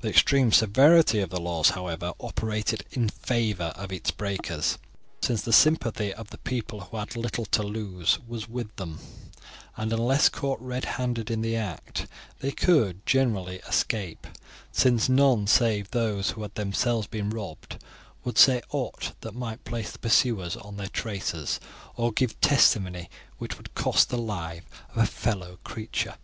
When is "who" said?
6.82-6.96, 16.30-16.42